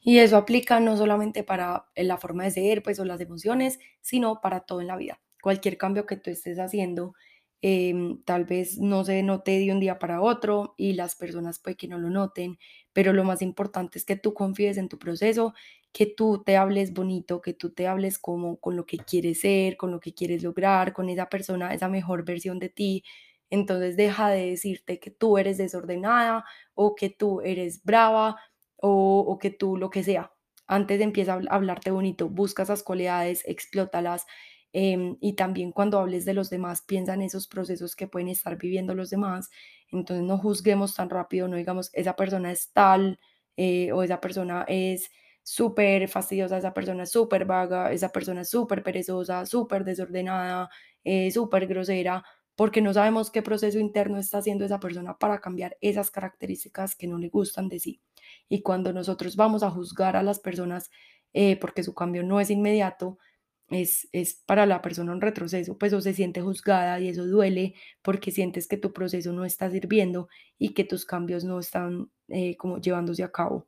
Y 0.05 0.19
eso 0.21 0.37
aplica 0.37 0.81
no 0.81 0.97
solamente 0.99 1.45
para 1.45 1.87
la 1.97 2.19
forma 2.19 2.45
de 2.45 2.53
ser, 2.53 2.83
pues, 2.85 3.01
o 3.01 3.07
las 3.07 3.21
emociones, 3.23 3.81
sino 4.03 4.41
para 4.43 4.61
todo 4.61 4.83
en 4.83 4.89
la 4.89 4.97
vida. 4.99 5.21
Cualquier 5.43 5.79
cambio 5.79 6.07
que 6.07 6.17
tú 6.19 6.31
estés 6.31 6.59
haciendo, 6.59 7.15
em, 7.63 8.23
tal 8.25 8.45
vez 8.45 8.79
no 8.79 9.05
se 9.05 9.23
note 9.23 9.59
de 9.59 9.73
un 9.73 9.81
día 9.81 9.99
para 9.99 10.21
otro 10.21 10.75
y 10.77 10.93
las 10.95 11.17
personas 11.17 11.59
puede 11.59 11.77
que 11.77 11.89
no 11.89 11.99
lo 11.99 12.11
noten, 12.11 12.59
pero 12.93 13.13
lo 13.15 13.25
más 13.25 13.41
importante 13.43 13.99
es 13.99 14.05
que 14.05 14.17
tú 14.17 14.35
confíes 14.35 14.77
en 14.77 14.89
tu 14.91 14.99
proceso, 14.99 15.55
que 15.93 16.07
tú 16.07 16.43
te 16.45 16.57
hables 16.59 16.93
bonito, 16.93 17.41
que 17.41 17.55
tú 17.55 17.71
te 17.73 17.87
hables 17.87 18.19
como 18.19 18.59
con 18.61 18.77
lo 18.77 18.85
que 18.87 18.99
quieres 18.99 19.41
ser, 19.41 19.77
con 19.79 19.91
lo 19.93 20.01
que 20.01 20.13
quieres 20.15 20.43
lograr, 20.43 20.93
con 20.93 21.09
esa 21.09 21.29
persona, 21.31 21.73
esa 21.75 21.89
mejor 21.89 22.25
versión 22.27 22.59
de 22.59 22.69
ti. 22.69 23.05
Entonces 23.51 23.97
deja 23.97 24.29
de 24.31 24.51
decirte 24.51 24.99
que 25.01 25.11
tú 25.11 25.39
eres 25.39 25.59
desordenada 25.59 26.45
o 26.75 26.95
que 26.95 27.11
tú 27.11 27.41
eres 27.43 27.83
brava 27.85 28.37
o, 28.87 29.38
que 29.38 29.50
tú 29.50 29.76
lo 29.76 29.91
que 29.91 30.03
sea. 30.05 30.33
Antes 30.67 31.00
empieza 31.00 31.35
a 31.35 31.41
hablarte 31.55 31.91
bonito, 31.91 32.29
busca 32.29 32.62
esas 32.64 32.83
cualidades, 32.83 33.43
explótalas. 33.47 34.26
Em, 34.73 35.17
y 35.21 35.35
también 35.35 35.73
cuando 35.73 35.99
hables 35.99 36.25
de 36.25 36.35
los 36.35 36.50
demás, 36.50 36.83
piensa 36.83 37.14
en 37.14 37.23
esos 37.23 37.47
procesos 37.49 37.97
que 37.97 38.09
pueden 38.09 38.29
estar 38.29 38.59
viviendo 38.59 38.95
los 38.95 39.11
demás. 39.11 39.50
Entonces 39.88 40.25
no 40.25 40.38
juzguemos 40.38 40.95
tan 40.95 41.11
rápido, 41.11 41.49
no 41.49 41.57
digamos, 41.57 41.91
esa 41.95 42.17
persona 42.17 42.50
es 42.53 42.73
tal 42.73 43.19
eh, 43.57 43.93
o 43.93 44.03
esa 44.03 44.21
persona 44.21 44.64
es 44.69 45.11
súper 45.43 46.09
fastidiosa, 46.09 46.59
esa 46.59 46.75
persona 46.75 47.05
es 47.05 47.11
súper 47.12 47.45
vaga, 47.45 47.93
esa 47.93 48.11
persona 48.11 48.43
es 48.43 48.50
súper 48.50 48.83
perezosa, 48.83 49.47
súper 49.47 49.85
desordenada, 49.85 50.71
eh, 51.05 51.31
súper 51.31 51.67
grosera, 51.67 52.25
porque 52.57 52.81
no 52.81 52.93
sabemos 52.95 53.31
qué 53.31 53.43
proceso 53.43 53.79
interno 53.79 54.19
está 54.19 54.38
haciendo 54.38 54.64
esa 54.64 54.81
persona 54.81 55.17
para 55.19 55.41
cambiar 55.41 55.76
esas 55.81 56.11
características 56.11 56.97
que 56.97 57.07
no 57.07 57.19
le 57.19 57.29
gustan 57.29 57.69
de 57.69 57.79
sí. 57.81 58.00
Y 58.49 58.63
cuando 58.63 58.93
nosotros 58.93 59.37
vamos 59.37 59.63
a 59.63 59.71
juzgar 59.71 60.17
a 60.17 60.23
las 60.23 60.39
personas 60.39 60.91
eh, 61.33 61.57
porque 61.59 61.83
su 61.83 61.95
cambio 61.95 62.23
no 62.23 62.41
es 62.41 62.51
inmediato, 62.51 63.19
es, 63.71 64.09
es, 64.13 64.35
para 64.47 64.67
la 64.67 64.83
persona 64.83 65.13
un 65.13 65.21
retroceso, 65.21 65.79
pues 65.79 65.93
o 65.93 66.01
se 66.01 66.13
siente 66.13 66.43
juzgada 66.43 67.01
y 67.01 67.09
eso 67.09 67.27
duele 67.27 67.75
porque 68.03 68.31
sientes 68.31 68.69
que 68.69 68.77
tu 68.77 68.93
proceso 68.93 69.33
no 69.33 69.45
está 69.45 69.71
sirviendo 69.71 70.29
y 70.59 70.75
que 70.75 70.85
tus 70.85 71.07
cambios 71.07 71.45
no 71.45 71.59
están 71.59 72.11
eh, 72.29 72.57
como 72.57 72.79
llevándose 72.79 73.25
a 73.25 73.33
cabo. 73.33 73.67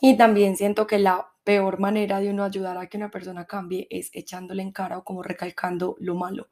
Y 0.00 0.16
también 0.16 0.56
siento 0.56 0.86
que 0.86 0.98
la 0.98 1.28
peor 1.42 1.78
manera 1.78 2.20
de 2.20 2.30
uno 2.30 2.44
ayudar 2.44 2.76
a 2.76 2.88
que 2.88 2.96
una 2.98 3.10
persona 3.10 3.46
cambie 3.46 3.86
es 3.88 4.10
echándole 4.12 4.62
en 4.62 4.72
cara 4.72 4.98
o 4.98 5.04
como 5.04 5.22
recalcando 5.22 5.96
lo 6.00 6.14
malo. 6.16 6.48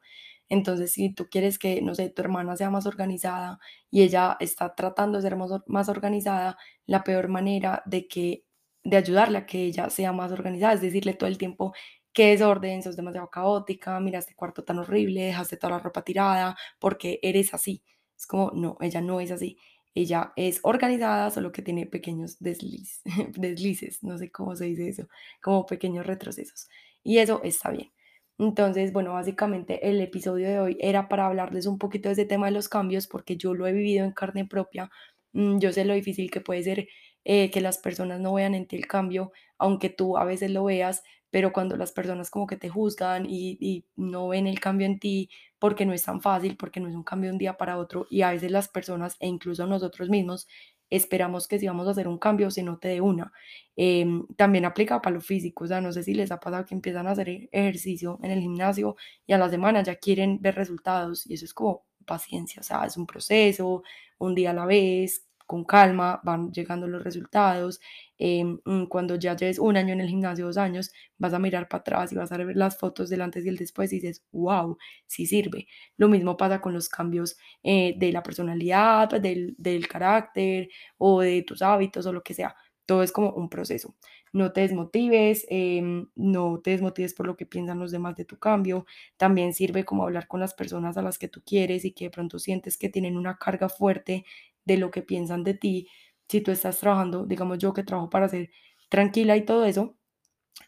Entonces, 0.49 0.91
si 0.93 1.13
tú 1.13 1.27
quieres 1.29 1.57
que, 1.59 1.81
no 1.81 1.95
sé, 1.95 2.09
tu 2.09 2.21
hermana 2.21 2.55
sea 2.55 2.69
más 2.69 2.85
organizada 2.85 3.59
y 3.91 4.03
ella 4.03 4.37
está 4.39 4.75
tratando 4.75 5.17
de 5.17 5.23
ser 5.23 5.35
más 5.67 5.89
organizada, 5.89 6.57
la 6.85 7.03
peor 7.03 7.27
manera 7.29 7.81
de 7.85 8.07
que 8.07 8.45
de 8.83 8.97
ayudarla 8.97 9.39
a 9.39 9.45
que 9.47 9.63
ella 9.63 9.89
sea 9.89 10.13
más 10.13 10.31
organizada 10.31 10.73
es 10.73 10.81
decirle 10.81 11.13
todo 11.15 11.27
el 11.27 11.37
tiempo 11.39 11.73
qué 12.13 12.27
desorden, 12.31 12.81
sos 12.83 12.95
demasiado 12.95 13.29
caótica, 13.29 13.99
mira 13.99 14.19
este 14.19 14.35
cuarto 14.35 14.63
tan 14.63 14.79
horrible, 14.79 15.21
dejaste 15.23 15.57
toda 15.57 15.71
la 15.73 15.79
ropa 15.79 16.03
tirada, 16.03 16.55
porque 16.79 17.19
eres 17.23 17.53
así. 17.53 17.83
Es 18.17 18.25
como, 18.27 18.51
no, 18.51 18.77
ella 18.81 19.01
no 19.01 19.19
es 19.19 19.31
así. 19.31 19.57
Ella 19.93 20.31
es 20.35 20.59
organizada, 20.63 21.29
solo 21.31 21.51
que 21.51 21.61
tiene 21.61 21.85
pequeños 21.87 22.37
desliz, 22.39 23.01
deslices, 23.37 24.03
no 24.03 24.17
sé 24.17 24.31
cómo 24.31 24.55
se 24.55 24.65
dice 24.65 24.87
eso, 24.89 25.07
como 25.41 25.65
pequeños 25.65 26.05
retrocesos. 26.05 26.69
Y 27.03 27.17
eso 27.19 27.41
está 27.43 27.71
bien. 27.71 27.91
Entonces, 28.37 28.91
bueno, 28.91 29.13
básicamente 29.13 29.87
el 29.89 30.01
episodio 30.01 30.47
de 30.49 30.59
hoy 30.59 30.77
era 30.81 31.07
para 31.07 31.25
hablarles 31.25 31.67
un 31.67 31.77
poquito 31.77 32.09
de 32.09 32.13
ese 32.13 32.25
tema 32.25 32.47
de 32.47 32.51
los 32.51 32.67
cambios, 32.69 33.07
porque 33.07 33.37
yo 33.37 33.53
lo 33.53 33.65
he 33.67 33.71
vivido 33.73 34.05
en 34.05 34.11
carne 34.11 34.45
propia. 34.45 34.89
Mm, 35.33 35.59
yo 35.59 35.71
sé 35.71 35.85
lo 35.85 35.93
difícil 35.93 36.29
que 36.31 36.41
puede 36.41 36.63
ser 36.63 36.87
eh, 37.23 37.49
que 37.51 37.61
las 37.61 37.77
personas 37.77 38.19
no 38.19 38.33
vean 38.33 38.55
en 38.55 38.67
ti 38.67 38.75
el 38.75 38.87
cambio, 38.87 39.31
aunque 39.57 39.89
tú 39.89 40.17
a 40.17 40.25
veces 40.25 40.51
lo 40.51 40.65
veas, 40.65 41.03
pero 41.31 41.51
cuando 41.53 41.75
las 41.77 41.91
personas 41.91 42.29
como 42.29 42.47
que 42.47 42.57
te 42.57 42.69
juzgan 42.69 43.25
y, 43.27 43.57
y, 43.59 43.85
no 43.95 44.29
ven 44.29 44.47
el 44.47 44.59
cambio 44.59 44.85
en 44.87 44.99
ti 44.99 45.29
porque 45.59 45.85
no 45.85 45.93
es 45.93 46.03
tan 46.03 46.21
fácil, 46.21 46.55
porque 46.57 46.79
no 46.79 46.87
es 46.87 46.95
un 46.95 47.03
cambio 47.03 47.29
de 47.29 47.33
un 47.33 47.37
día 47.39 47.57
para 47.57 47.77
otro 47.77 48.07
y 48.09 48.21
a 48.21 48.31
veces 48.31 48.51
las 48.51 48.69
personas 48.69 49.17
e 49.19 49.27
incluso 49.27 49.65
nosotros 49.67 50.09
mismos 50.09 50.47
esperamos 50.89 51.47
que 51.47 51.59
si 51.59 51.67
vamos 51.67 51.87
a 51.87 51.91
hacer 51.91 52.07
un 52.07 52.17
cambio 52.19 52.51
se 52.51 52.63
note 52.63 52.87
de 52.89 53.01
una. 53.01 53.31
Em, 53.75 54.25
también 54.37 54.65
aplica 54.65 55.01
para 55.01 55.15
lo 55.15 55.21
físico, 55.21 55.65
o 55.65 55.67
sea, 55.67 55.81
no 55.81 55.91
sé 55.91 56.03
si 56.03 56.13
les 56.13 56.31
ha 56.31 56.39
pasado 56.39 56.65
que 56.65 56.75
empiezan 56.75 57.07
a 57.07 57.11
hacer 57.11 57.29
e-, 57.29 57.49
ejercicio 57.51 58.19
en 58.23 58.31
el 58.31 58.39
gimnasio 58.41 58.95
y 59.27 59.33
a 59.33 59.37
la 59.37 59.49
semana 59.49 59.83
ya 59.83 59.95
quieren 59.95 60.39
ver 60.41 60.55
resultados 60.55 61.25
y 61.27 61.33
eso 61.35 61.45
es 61.45 61.53
como 61.53 61.85
paciencia, 62.05 62.61
o 62.61 62.63
sea, 62.63 62.85
es 62.85 62.97
un 62.97 63.05
proceso, 63.07 63.83
un 64.19 64.35
día 64.35 64.51
a 64.51 64.53
la 64.53 64.65
vez, 64.65 65.25
con 65.45 65.63
calma, 65.63 66.19
van 66.23 66.51
llegando 66.51 66.87
los 66.87 67.03
resultados. 67.03 67.79
Mm, 68.19 68.85
cuando 68.87 69.15
ya 69.15 69.35
lleves 69.35 69.59
un 69.59 69.75
año 69.77 69.93
en 69.93 70.01
el 70.01 70.07
gimnasio, 70.09 70.45
dos 70.45 70.57
años, 70.57 70.91
vas 71.17 71.33
a 71.33 71.39
mirar 71.39 71.67
para 71.67 71.81
atrás 71.81 72.11
y 72.11 72.15
vas 72.15 72.31
a 72.31 72.37
ver 72.37 72.55
las 72.55 72.77
fotos 72.77 73.09
del 73.09 73.21
antes 73.21 73.45
y 73.45 73.49
el 73.49 73.57
después 73.57 73.91
y 73.93 73.97
dices, 73.97 74.23
wow, 74.31 74.77
sí 75.05 75.25
sirve. 75.25 75.67
Lo 75.97 76.07
mismo 76.07 76.37
pasa 76.37 76.61
con 76.61 76.73
los 76.73 76.89
cambios 76.89 77.37
eh, 77.63 77.95
de 77.97 78.11
la 78.11 78.23
personalidad, 78.23 79.09
del, 79.09 79.55
del 79.57 79.87
carácter 79.87 80.69
o 80.97 81.21
de 81.21 81.43
tus 81.43 81.61
hábitos 81.61 82.05
o 82.05 82.13
lo 82.13 82.23
que 82.23 82.33
sea. 82.33 82.55
Todo 82.85 83.03
es 83.03 83.11
como 83.11 83.31
un 83.33 83.49
proceso. 83.49 83.95
No 84.33 84.51
te 84.51 84.61
desmotives, 84.61 85.45
em, 85.49 86.07
no 86.15 86.59
te 86.61 86.71
desmotives 86.71 87.13
por 87.13 87.25
lo 87.25 87.35
que 87.37 87.45
piensan 87.45 87.79
los 87.79 87.91
demás 87.91 88.15
de 88.15 88.25
tu 88.25 88.37
cambio. 88.37 88.85
También 89.17 89.53
sirve 89.53 89.85
como 89.85 90.03
hablar 90.03 90.27
con 90.27 90.39
las 90.39 90.53
personas 90.53 90.97
a 90.97 91.01
las 91.01 91.17
que 91.17 91.27
tú 91.29 91.41
quieres 91.45 91.85
y 91.85 91.93
que 91.93 92.05
de 92.05 92.11
pronto 92.11 92.37
sientes 92.39 92.77
que 92.77 92.89
tienen 92.89 93.17
una 93.17 93.37
carga 93.37 93.69
fuerte 93.69 94.25
de 94.65 94.77
lo 94.77 94.91
que 94.91 95.01
piensan 95.03 95.43
de 95.43 95.53
ti, 95.53 95.87
si 96.27 96.41
tú 96.41 96.51
estás 96.51 96.79
trabajando, 96.79 97.25
digamos 97.25 97.57
yo 97.59 97.73
que 97.73 97.83
trabajo 97.83 98.09
para 98.09 98.29
ser 98.29 98.49
tranquila 98.89 99.37
y 99.37 99.45
todo 99.45 99.65
eso, 99.65 99.95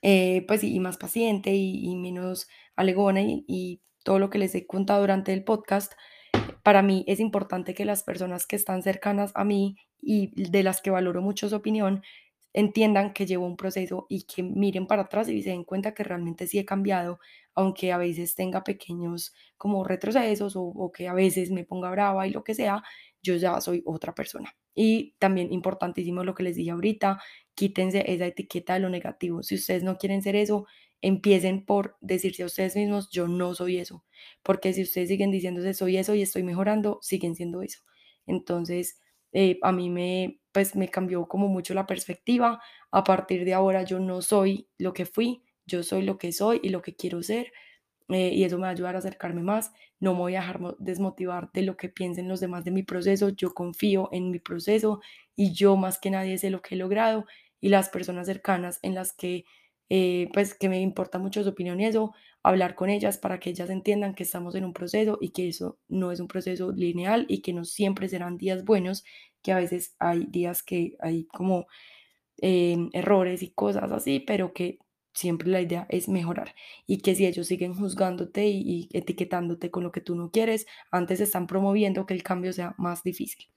eh, 0.02 0.46
pues 0.48 0.64
y 0.64 0.80
más 0.80 0.98
paciente 0.98 1.56
y, 1.56 1.96
menos 1.96 2.48
alegona 2.76 3.22
y, 3.22 3.82
todo 4.04 4.20
lo 4.20 4.30
que 4.30 4.38
les 4.38 4.56
he 4.56 4.66
contado 4.66 5.02
durante 5.02 5.34
el 5.34 5.44
podcast, 5.44 5.92
para 6.64 6.82
mí 6.82 7.04
es 7.08 7.20
importante 7.20 7.74
que 7.74 7.84
las 7.84 8.04
personas 8.04 8.48
que 8.48 8.56
están 8.56 8.82
cercanas 8.82 9.34
a 9.36 9.44
mí 9.44 9.76
y 10.02 10.32
de 10.50 10.64
las 10.64 10.82
que 10.82 10.92
valoro 10.92 11.22
mucho 11.22 11.50
su 11.50 11.56
opinión, 11.58 12.02
entiendan 12.54 13.12
que 13.14 13.26
llevo 13.26 13.46
un 13.46 13.58
proceso 13.58 14.06
y 14.10 14.24
que 14.24 14.44
miren 14.44 14.88
para 14.88 15.04
atrás 15.04 15.28
y 15.28 15.44
se 15.44 15.50
den 15.50 15.66
cuenta 15.66 15.94
que 15.94 16.04
realmente 16.04 16.48
sí 16.48 16.58
he 16.58 16.66
cambiado, 16.66 17.20
aunque 17.54 17.92
a 17.92 17.98
veces 17.98 18.34
tenga 18.34 18.64
pequeños 18.64 19.34
como 19.58 19.84
retrocesos 19.84 20.56
o, 20.56 20.62
o 20.64 20.92
que 20.92 21.08
a 21.10 21.14
veces 21.14 21.52
me 21.52 21.66
ponga 21.66 21.92
brava 21.92 22.26
y 22.28 22.32
lo 22.32 22.44
que 22.44 22.56
sea, 22.56 22.84
yo 23.22 23.36
ya 23.36 23.60
soy 23.62 23.82
otra 23.86 24.14
persona. 24.16 24.56
Y 24.76 25.16
también 25.20 25.52
importantísimo 25.52 26.24
lo 26.24 26.36
que 26.36 26.44
les 26.44 26.56
dije 26.56 26.72
ahorita, 26.72 27.20
quítense 27.56 28.04
esa 28.12 28.26
etiqueta 28.28 28.76
de 28.76 28.80
lo 28.82 28.90
negativo. 28.90 29.44
Si 29.44 29.56
ustedes 29.56 29.84
no 29.84 29.98
quieren 29.98 30.22
ser 30.22 30.36
eso, 30.36 30.66
empiecen 31.02 31.66
por 31.66 31.98
decirse 32.02 32.44
a 32.44 32.48
ustedes 32.48 32.76
mismos, 32.76 33.10
yo 33.10 33.28
no 33.28 33.54
soy 33.56 33.78
eso. 33.78 34.06
Porque 34.44 34.74
si 34.74 34.84
ustedes 34.84 35.10
siguen 35.10 35.32
diciéndose, 35.32 35.74
soy 35.74 35.98
eso 35.98 36.16
y 36.16 36.22
estoy 36.22 36.44
mejorando, 36.44 37.00
siguen 37.02 37.36
siendo 37.36 37.62
eso. 37.62 37.82
Entonces, 38.26 39.00
eh, 39.32 39.60
a 39.62 39.72
mí 39.72 39.90
me, 39.90 40.40
pues, 40.52 40.76
me 40.76 40.90
cambió 40.90 41.28
como 41.28 41.48
mucho 41.48 41.74
la 41.74 41.86
perspectiva. 41.88 42.62
A 42.92 43.04
partir 43.04 43.46
de 43.46 43.54
ahora 43.54 43.84
yo 43.84 44.00
no 44.00 44.22
soy 44.22 44.70
lo 44.78 44.94
que 44.94 45.06
fui, 45.06 45.44
yo 45.66 45.84
soy 45.84 46.04
lo 46.04 46.18
que 46.18 46.32
soy 46.32 46.60
y 46.64 46.70
lo 46.70 46.82
que 46.82 46.96
quiero 46.96 47.22
ser. 47.24 47.52
Eh, 48.10 48.30
y 48.34 48.44
eso 48.46 48.58
me 48.58 48.64
va 48.64 48.68
a 48.70 48.72
ayudar 48.72 48.96
a 48.96 49.00
acercarme 49.00 49.42
más. 49.44 49.72
No 50.00 50.14
me 50.14 50.20
voy 50.20 50.36
a 50.36 50.40
dejar 50.42 50.60
desmotivar 50.80 51.52
de 51.54 51.62
lo 51.64 51.76
que 51.78 51.90
piensen 51.90 52.28
los 52.28 52.40
demás 52.40 52.64
de 52.64 52.72
mi 52.72 52.84
proceso. 52.84 53.30
Yo 53.30 53.54
confío 53.54 54.10
en 54.12 54.32
mi 54.32 54.40
proceso 54.40 55.02
y 55.36 55.54
yo 55.54 55.76
más 55.76 56.00
que 56.00 56.12
nadie 56.12 56.38
sé 56.38 56.50
lo 56.50 56.62
que 56.62 56.76
he 56.76 56.78
logrado 56.78 57.26
y 57.60 57.70
las 57.70 57.90
personas 57.90 58.28
cercanas 58.28 58.80
en 58.82 58.96
las 58.96 59.14
que 59.14 59.46
eh, 59.90 60.30
pues 60.34 60.54
que 60.54 60.70
me 60.70 60.82
importa 60.82 61.18
mucho 61.20 61.44
su 61.44 61.50
opinión 61.50 61.80
y 61.80 61.86
eso, 61.86 62.14
hablar 62.44 62.76
con 62.76 62.90
ellas 62.90 63.18
para 63.18 63.40
que 63.40 63.50
ellas 63.52 63.70
entiendan 63.70 64.16
que 64.16 64.24
estamos 64.24 64.56
en 64.56 64.66
un 64.66 64.74
proceso 64.74 65.18
y 65.22 65.30
que 65.32 65.48
eso 65.48 65.80
no 65.88 66.12
es 66.12 66.20
un 66.20 66.28
proceso 66.28 66.72
lineal 66.72 67.26
y 67.30 67.42
que 67.42 67.54
no 67.54 67.64
siempre 67.66 68.10
serán 68.10 68.38
días 68.38 68.66
buenos, 68.66 69.06
que 69.42 69.52
a 69.54 69.58
veces 69.58 69.96
hay 70.00 70.26
días 70.28 70.62
que 70.64 70.98
hay 71.00 71.26
como 71.28 71.68
eh, 72.42 72.78
errores 72.94 73.44
y 73.44 73.52
cosas 73.52 73.92
así, 73.92 74.20
pero 74.20 74.54
que 74.54 74.80
siempre 75.18 75.50
la 75.50 75.62
idea 75.62 75.88
es 75.90 76.08
mejorar 76.08 76.54
y 76.86 77.00
que 77.00 77.16
si 77.16 77.26
ellos 77.26 77.48
siguen 77.48 77.74
juzgándote 77.74 78.48
y, 78.48 78.88
etiquetándote 78.94 79.72
con 79.72 79.84
lo 79.84 79.92
que 79.92 80.02
tú 80.02 80.16
no 80.16 80.30
quieres, 80.32 80.68
antes 80.92 81.20
están 81.20 81.48
promoviendo 81.48 82.06
que 82.06 82.14
el 82.14 82.24
cambio 82.24 82.54
sea 82.54 82.76
más 82.78 83.04
difícil. 83.04 83.48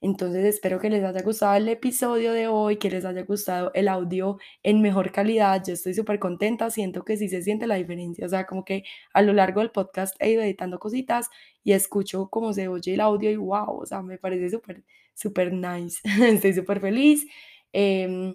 Entonces 0.00 0.44
espero 0.44 0.78
que 0.80 0.90
les 0.90 1.04
haya 1.04 1.22
gustado 1.22 1.56
el 1.56 1.68
episodio 1.68 2.32
de 2.32 2.46
hoy, 2.48 2.76
que 2.78 2.90
les 2.90 3.04
haya 3.04 3.22
gustado 3.24 3.72
el 3.74 3.88
audio 3.88 4.38
en 4.62 4.80
mejor 4.80 5.10
calidad. 5.12 5.62
Yo 5.66 5.74
estoy 5.74 5.94
súper 5.94 6.18
contenta, 6.20 6.70
siento 6.70 7.04
que 7.04 7.16
sí 7.16 7.28
se 7.28 7.42
siente 7.42 7.66
la 7.66 7.76
diferencia. 7.76 8.26
O 8.26 8.28
sea, 8.28 8.46
como 8.46 8.64
que 8.64 8.84
a 9.12 9.22
lo 9.22 9.32
largo 9.32 9.60
del 9.60 9.70
podcast 9.70 10.16
he 10.20 10.30
ido 10.30 10.42
editando 10.42 10.78
cositas 10.78 11.30
y 11.64 11.72
escucho 11.72 12.28
cómo 12.28 12.52
se 12.52 12.68
oye 12.68 12.94
el 12.94 13.00
audio 13.00 13.30
y 13.30 13.36
wow, 13.36 13.80
o 13.80 13.86
sea, 13.86 14.02
me 14.02 14.18
parece 14.18 14.50
súper, 14.50 14.84
súper 15.14 15.52
nice. 15.52 16.00
estoy 16.34 16.54
súper 16.54 16.80
feliz. 16.80 17.26
Em, 17.72 18.34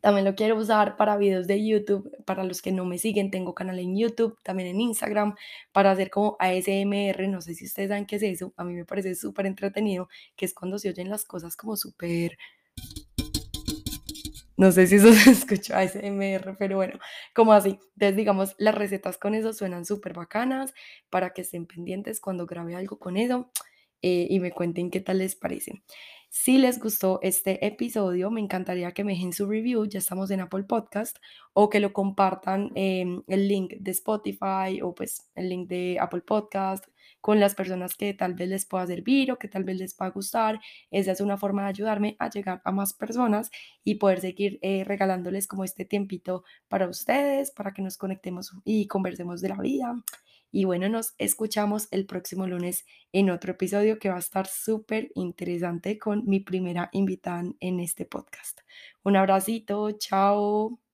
también 0.00 0.24
lo 0.24 0.34
quiero 0.34 0.56
usar 0.56 0.96
para 0.96 1.16
videos 1.16 1.46
de 1.46 1.64
YouTube. 1.64 2.10
Para 2.24 2.44
los 2.44 2.62
que 2.62 2.72
no 2.72 2.84
me 2.84 2.98
siguen, 2.98 3.30
tengo 3.30 3.54
canal 3.54 3.78
en 3.78 3.96
YouTube, 3.96 4.38
también 4.42 4.70
en 4.70 4.80
Instagram, 4.80 5.34
para 5.72 5.90
hacer 5.90 6.10
como 6.10 6.36
ASMR. 6.38 7.28
No 7.28 7.40
sé 7.40 7.54
si 7.54 7.66
ustedes 7.66 7.88
saben 7.90 8.06
qué 8.06 8.16
es 8.16 8.22
eso. 8.22 8.54
A 8.56 8.64
mí 8.64 8.74
me 8.74 8.84
parece 8.84 9.14
súper 9.14 9.46
entretenido, 9.46 10.08
que 10.36 10.46
es 10.46 10.54
cuando 10.54 10.78
se 10.78 10.88
oyen 10.88 11.10
las 11.10 11.24
cosas 11.24 11.56
como 11.56 11.76
súper 11.76 12.38
No 14.60 14.72
sé 14.72 14.86
si 14.86 14.96
eso 14.96 15.10
se 15.14 15.30
escucha 15.30 15.78
ASMR, 15.78 16.54
pero 16.58 16.76
bueno, 16.76 16.98
como 17.34 17.54
así. 17.54 17.78
Entonces, 17.94 18.14
digamos, 18.14 18.54
las 18.58 18.74
recetas 18.74 19.16
con 19.16 19.34
eso 19.34 19.54
suenan 19.54 19.86
súper 19.86 20.12
bacanas 20.12 20.74
para 21.08 21.30
que 21.30 21.40
estén 21.40 21.64
pendientes 21.64 22.20
cuando 22.20 22.44
grabe 22.44 22.74
algo 22.76 22.98
con 22.98 23.16
eso 23.16 23.50
eh, 24.02 24.26
y 24.28 24.38
me 24.38 24.52
cuenten 24.52 24.90
qué 24.90 25.00
tal 25.00 25.18
les 25.18 25.34
parece. 25.34 25.82
Si 26.32 26.58
les 26.58 26.78
gustó 26.78 27.18
este 27.22 27.66
episodio, 27.66 28.30
me 28.30 28.40
encantaría 28.40 28.92
que 28.92 29.02
me 29.02 29.14
dejen 29.14 29.32
su 29.32 29.48
review, 29.48 29.86
ya 29.86 29.98
estamos 29.98 30.30
en 30.30 30.38
Apple 30.38 30.62
Podcast, 30.62 31.18
o 31.54 31.68
que 31.68 31.80
lo 31.80 31.92
compartan 31.92 32.70
em, 32.76 33.24
el 33.26 33.48
link 33.48 33.72
de 33.80 33.90
Spotify 33.90 34.80
o 34.80 34.94
pues 34.94 35.28
el 35.34 35.48
link 35.48 35.68
de 35.68 35.98
Apple 36.00 36.20
Podcast 36.20 36.86
con 37.20 37.40
las 37.40 37.56
personas 37.56 37.96
que 37.96 38.14
tal 38.14 38.34
vez 38.34 38.48
les 38.48 38.64
pueda 38.64 38.86
servir 38.86 39.32
o 39.32 39.40
que 39.40 39.48
tal 39.48 39.64
vez 39.64 39.76
les 39.78 39.92
pueda 39.92 40.12
gustar. 40.12 40.60
Esa 40.92 41.10
es 41.10 41.20
una 41.20 41.36
forma 41.36 41.64
de 41.64 41.70
ayudarme 41.70 42.16
a 42.20 42.30
llegar 42.30 42.62
a 42.64 42.70
más 42.70 42.92
personas 42.92 43.50
y 43.82 43.96
poder 43.96 44.20
seguir 44.20 44.60
eh, 44.62 44.84
regalándoles 44.84 45.48
como 45.48 45.64
este 45.64 45.84
tiempito 45.84 46.44
para 46.68 46.88
ustedes, 46.88 47.50
para 47.50 47.72
que 47.72 47.82
nos 47.82 47.96
conectemos 47.96 48.52
y 48.64 48.86
conversemos 48.86 49.40
de 49.40 49.48
la 49.48 49.56
vida. 49.60 49.96
Y 50.52 50.64
bueno, 50.64 50.88
nos 50.88 51.14
escuchamos 51.18 51.88
el 51.90 52.06
próximo 52.06 52.46
lunes 52.46 52.84
en 53.12 53.30
otro 53.30 53.52
episodio 53.52 53.98
que 53.98 54.08
va 54.08 54.16
a 54.16 54.20
estar 54.20 54.46
súper 54.46 55.10
interesante 55.14 55.98
con 55.98 56.26
mi 56.26 56.40
primera 56.40 56.88
invitada 56.92 57.44
en 57.60 57.80
este 57.80 58.04
podcast. 58.04 58.60
Un 59.02 59.16
abracito, 59.16 59.92
chao. 59.92 60.89